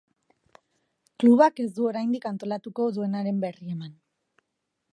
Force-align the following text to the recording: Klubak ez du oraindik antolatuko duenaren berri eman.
Klubak 1.23 1.61
ez 1.65 1.67
du 1.75 1.85
oraindik 1.89 2.25
antolatuko 2.31 2.87
duenaren 2.97 3.45
berri 3.45 3.73
eman. 3.77 3.93